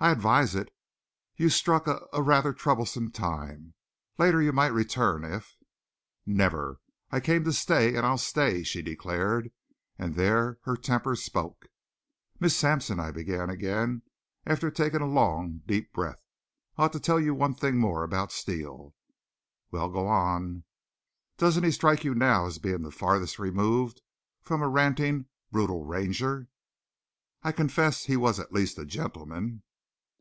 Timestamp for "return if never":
4.66-6.82